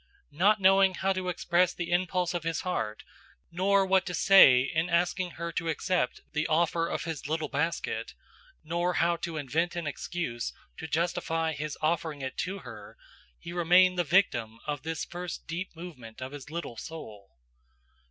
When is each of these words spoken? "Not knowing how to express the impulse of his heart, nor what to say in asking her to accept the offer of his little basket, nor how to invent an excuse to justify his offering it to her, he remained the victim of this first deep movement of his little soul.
"Not 0.31 0.59
knowing 0.59 0.95
how 0.95 1.13
to 1.13 1.29
express 1.29 1.75
the 1.75 1.91
impulse 1.91 2.33
of 2.33 2.41
his 2.43 2.61
heart, 2.61 3.03
nor 3.51 3.85
what 3.85 4.03
to 4.07 4.15
say 4.15 4.61
in 4.61 4.89
asking 4.89 5.29
her 5.37 5.51
to 5.51 5.69
accept 5.69 6.21
the 6.33 6.47
offer 6.47 6.87
of 6.87 7.03
his 7.03 7.27
little 7.27 7.49
basket, 7.49 8.15
nor 8.63 8.93
how 8.93 9.15
to 9.17 9.37
invent 9.37 9.75
an 9.75 9.85
excuse 9.85 10.53
to 10.77 10.87
justify 10.87 11.53
his 11.53 11.77
offering 11.83 12.23
it 12.23 12.35
to 12.37 12.57
her, 12.65 12.97
he 13.37 13.53
remained 13.53 13.95
the 13.95 14.03
victim 14.03 14.57
of 14.65 14.81
this 14.81 15.05
first 15.05 15.45
deep 15.45 15.75
movement 15.75 16.19
of 16.19 16.31
his 16.31 16.49
little 16.49 16.77
soul. 16.77 17.37